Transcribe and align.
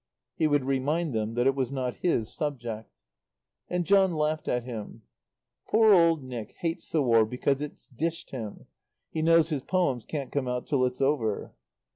He 0.35 0.47
would 0.47 0.65
remind 0.65 1.13
them 1.13 1.35
that 1.35 1.45
it 1.45 1.53
was 1.53 1.71
not 1.71 1.97
his 1.97 2.33
subject. 2.33 2.89
And 3.69 3.85
John 3.85 4.15
laughed 4.15 4.47
at 4.47 4.63
him. 4.63 5.03
"Poor 5.69 5.93
old 5.93 6.23
Nick 6.23 6.55
hates 6.57 6.89
the 6.89 7.03
War 7.03 7.23
because 7.23 7.61
it's 7.61 7.85
dished 7.85 8.31
him. 8.31 8.65
He 9.11 9.21
knows 9.21 9.49
his 9.49 9.61
poems 9.61 10.05
can't 10.07 10.31
come 10.31 10.47
out 10.47 10.65
till 10.65 10.85
it's 10.85 11.01
over." 11.01 11.53